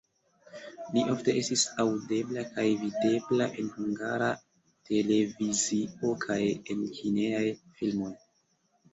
Li 0.93 1.01
ofte 1.15 1.33
estis 1.39 1.65
aŭdebla 1.81 2.45
kaj 2.55 2.63
videbla 2.83 3.47
en 3.63 3.67
Hungara 3.75 4.29
Televizio 4.89 6.15
kaj 6.25 6.39
en 6.75 6.81
kinejaj 7.01 7.43
filmoj. 7.83 8.11